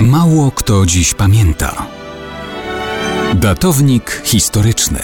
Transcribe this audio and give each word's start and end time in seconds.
Mało 0.00 0.50
kto 0.50 0.86
dziś 0.86 1.14
pamięta. 1.14 1.86
Datownik 3.34 4.22
historyczny 4.24 5.00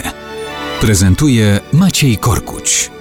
prezentuje 0.81 1.59
Maciej 1.73 2.17
Korkuć. 2.17 2.91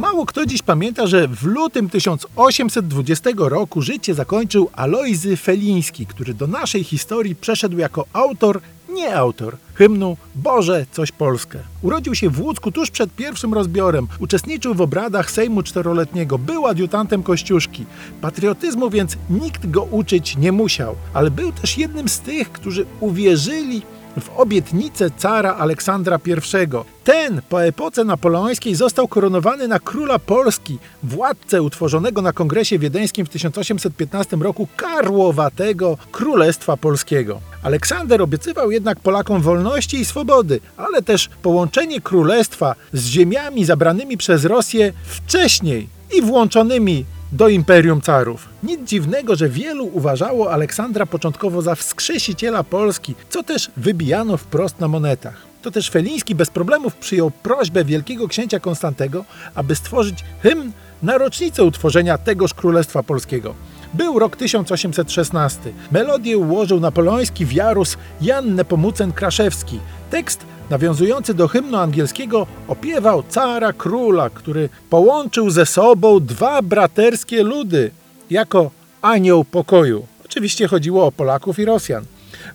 Mało 0.00 0.26
kto 0.26 0.46
dziś 0.46 0.62
pamięta, 0.62 1.06
że 1.06 1.28
w 1.28 1.42
lutym 1.42 1.90
1820 1.90 3.30
roku 3.36 3.82
życie 3.82 4.14
zakończył 4.14 4.70
Alojzy 4.72 5.36
Feliński, 5.36 6.06
który 6.06 6.34
do 6.34 6.46
naszej 6.46 6.84
historii 6.84 7.36
przeszedł 7.36 7.78
jako 7.78 8.04
autor, 8.12 8.60
nie 8.88 9.16
autor, 9.16 9.56
hymnu 9.76 10.16
Boże, 10.34 10.86
coś 10.92 11.12
Polskę. 11.12 11.58
Urodził 11.82 12.14
się 12.14 12.30
w 12.30 12.40
Łódzku 12.40 12.72
tuż 12.72 12.90
przed 12.90 13.14
pierwszym 13.14 13.54
rozbiorem, 13.54 14.06
uczestniczył 14.20 14.74
w 14.74 14.80
obradach 14.80 15.30
Sejmu 15.30 15.62
Czteroletniego, 15.62 16.38
był 16.38 16.66
adiutantem 16.66 17.22
Kościuszki. 17.22 17.86
Patriotyzmu 18.20 18.90
więc 18.90 19.16
nikt 19.30 19.70
go 19.70 19.82
uczyć 19.82 20.36
nie 20.36 20.52
musiał, 20.52 20.94
ale 21.14 21.30
był 21.30 21.52
też 21.52 21.78
jednym 21.78 22.08
z 22.08 22.20
tych, 22.20 22.52
którzy 22.52 22.86
uwierzyli 23.00 23.82
w 24.20 24.40
obietnicę 24.40 25.10
cara 25.10 25.54
Aleksandra 25.54 26.18
I. 26.26 26.56
Ten 27.04 27.42
po 27.48 27.64
epoce 27.64 28.04
napoleońskiej 28.04 28.74
został 28.74 29.08
koronowany 29.08 29.68
na 29.68 29.78
króla 29.78 30.18
Polski, 30.18 30.78
władcę 31.02 31.62
utworzonego 31.62 32.22
na 32.22 32.32
Kongresie 32.32 32.78
Wiedeńskim 32.78 33.26
w 33.26 33.28
1815 33.28 34.36
roku 34.36 34.68
karłowatego 34.76 35.98
Królestwa 36.12 36.76
Polskiego. 36.76 37.40
Aleksander 37.62 38.22
obiecywał 38.22 38.70
jednak 38.70 39.00
Polakom 39.00 39.42
wolności 39.42 39.96
i 39.96 40.04
swobody, 40.04 40.60
ale 40.76 41.02
też 41.02 41.28
połączenie 41.42 42.00
królestwa 42.00 42.74
z 42.92 43.06
ziemiami 43.06 43.64
zabranymi 43.64 44.16
przez 44.16 44.44
Rosję 44.44 44.92
wcześniej 45.04 45.88
i 46.18 46.22
włączonymi 46.22 47.04
do 47.32 47.48
imperium 47.48 48.00
carów. 48.00 48.48
Nic 48.62 48.88
dziwnego, 48.88 49.36
że 49.36 49.48
wielu 49.48 49.90
uważało 49.92 50.52
Aleksandra 50.52 51.06
początkowo 51.06 51.62
za 51.62 51.74
wskrzesiciela 51.74 52.64
Polski, 52.64 53.14
co 53.30 53.42
też 53.42 53.70
wybijano 53.76 54.36
wprost 54.36 54.80
na 54.80 54.88
monetach. 54.88 55.46
To 55.62 55.70
też 55.70 55.90
Feliński 55.90 56.34
bez 56.34 56.50
problemów 56.50 56.96
przyjął 56.96 57.30
prośbę 57.30 57.84
wielkiego 57.84 58.28
księcia 58.28 58.60
Konstantego, 58.60 59.24
aby 59.54 59.74
stworzyć 59.74 60.24
hymn 60.42 60.72
na 61.02 61.18
rocznicę 61.18 61.64
utworzenia 61.64 62.18
tegoż 62.18 62.54
Królestwa 62.54 63.02
Polskiego. 63.02 63.54
Był 63.94 64.18
rok 64.18 64.36
1816. 64.36 65.60
Melodię 65.92 66.38
ułożył 66.38 66.80
napoleoński 66.80 67.46
wiarus 67.46 67.96
Jan 68.20 68.54
Nepomucen 68.54 69.12
Kraszewski. 69.12 69.80
Tekst 70.10 70.46
nawiązujący 70.70 71.34
do 71.34 71.48
hymnu 71.48 71.76
angielskiego 71.76 72.46
opiewał 72.68 73.22
cara 73.28 73.72
króla, 73.72 74.30
który 74.30 74.68
połączył 74.90 75.50
ze 75.50 75.66
sobą 75.66 76.20
dwa 76.20 76.62
braterskie 76.62 77.42
ludy 77.42 77.90
jako 78.30 78.70
anioł 79.02 79.44
pokoju. 79.44 80.06
Oczywiście 80.24 80.68
chodziło 80.68 81.06
o 81.06 81.12
Polaków 81.12 81.58
i 81.58 81.64
Rosjan. 81.64 82.04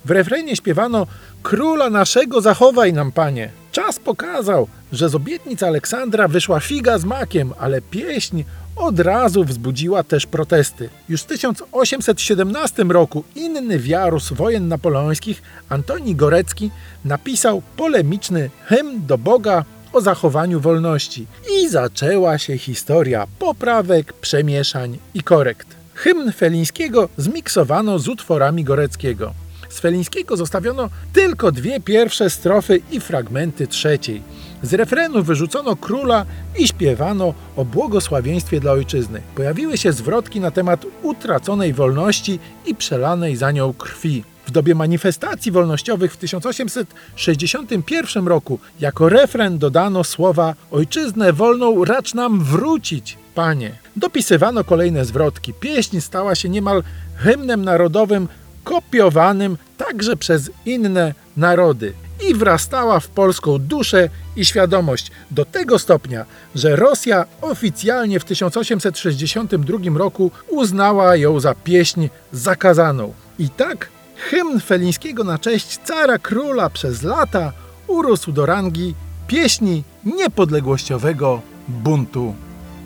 W 0.06 0.12
refrenie 0.12 0.56
śpiewano 0.56 1.08
Króla 1.44 1.90
naszego 1.90 2.42
zachowaj 2.42 2.94
nam, 2.94 3.12
panie. 3.12 3.61
Czas 3.72 4.00
pokazał, 4.00 4.68
że 4.92 5.10
z 5.10 5.16
obietnic 5.16 5.64
Aleksandra 5.64 6.28
wyszła 6.28 6.60
figa 6.60 6.98
z 6.98 7.06
makiem, 7.06 7.54
ale 7.60 7.82
pieśń 7.82 8.44
od 8.76 9.00
razu 9.00 9.44
wzbudziła 9.44 10.04
też 10.04 10.26
protesty. 10.26 10.90
Już 11.10 11.22
w 11.22 11.26
1817 11.26 12.84
roku 12.84 13.24
inny 13.36 13.80
wiarus 13.80 14.34
wojen 14.34 14.68
napoleońskich, 14.68 15.42
Antoni 15.70 16.16
Gorecki, 16.16 16.72
napisał 17.06 17.62
polemiczny 17.78 18.50
hymn 18.66 19.06
do 19.06 19.18
Boga 19.18 19.66
o 19.94 20.02
zachowaniu 20.02 20.60
wolności. 20.60 21.28
I 21.54 21.70
zaczęła 21.70 22.38
się 22.38 22.58
historia 22.58 23.28
poprawek, 23.40 24.14
przemieszań 24.14 24.98
i 25.14 25.24
korekt. 25.24 25.68
Hymn 25.94 26.32
Felińskiego 26.32 27.10
zmiksowano 27.18 28.00
z 28.00 28.08
utworami 28.08 28.64
Goreckiego. 28.64 29.34
Z 29.72 29.80
Felińskiego 29.80 30.38
zostawiono 30.38 30.90
tylko 31.14 31.52
dwie 31.52 31.80
pierwsze 31.80 32.30
strofy 32.30 32.82
i 32.92 33.00
fragmenty 33.00 33.68
trzeciej. 33.68 34.22
Z 34.64 34.74
refrenu 34.74 35.24
wyrzucono 35.24 35.76
króla 35.76 36.26
i 36.58 36.68
śpiewano 36.68 37.34
o 37.56 37.66
błogosławieństwie 37.66 38.60
dla 38.60 38.72
ojczyzny. 38.72 39.22
Pojawiły 39.36 39.78
się 39.78 39.94
zwrotki 39.94 40.40
na 40.40 40.52
temat 40.52 40.86
utraconej 41.04 41.74
wolności 41.74 42.40
i 42.66 42.76
przelanej 42.76 43.36
za 43.36 43.52
nią 43.52 43.74
krwi. 43.74 44.24
W 44.46 44.52
dobie 44.52 44.76
manifestacji 44.76 45.52
wolnościowych 45.52 46.14
w 46.14 46.18
1861 46.18 48.28
roku 48.28 48.60
jako 48.80 49.10
refren 49.10 49.58
dodano 49.58 50.04
słowa 50.04 50.56
Ojczyznę 50.72 51.34
wolną 51.34 51.86
racz 51.86 52.14
nam 52.14 52.44
wrócić, 52.44 53.18
panie. 53.36 53.72
Dopisywano 53.96 54.64
kolejne 54.64 55.06
zwrotki. 55.06 55.54
Pieśń 55.54 56.00
stała 56.00 56.36
się 56.36 56.50
niemal 56.50 56.84
hymnem 57.16 57.66
narodowym 57.66 58.28
kopiowanym 58.64 59.58
także 59.78 60.16
przez 60.16 60.52
inne 60.66 61.14
narody 61.38 61.94
i 62.30 62.34
wrastała 62.34 63.00
w 63.00 63.08
polską 63.08 63.58
duszę 63.58 64.10
i 64.36 64.46
świadomość 64.46 65.12
do 65.32 65.46
tego 65.46 65.80
stopnia, 65.80 66.26
że 66.56 66.76
Rosja 66.76 67.26
oficjalnie 67.42 68.20
w 68.20 68.26
1862 68.26 69.78
roku 69.98 70.32
uznała 70.50 71.16
ją 71.16 71.40
za 71.40 71.56
pieśń 71.56 72.08
zakazaną. 72.32 73.14
I 73.40 73.50
tak 73.50 73.90
hymn 74.16 74.60
Felińskiego 74.60 75.24
na 75.24 75.40
cześć 75.40 75.80
cara 75.86 76.18
króla 76.18 76.70
przez 76.70 77.04
lata 77.04 77.54
urósł 77.88 78.32
do 78.32 78.46
rangi 78.46 78.96
pieśni 79.28 79.84
niepodległościowego 80.06 81.42
buntu 81.68 82.36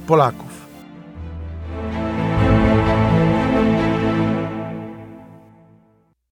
Polaków. 0.08 0.55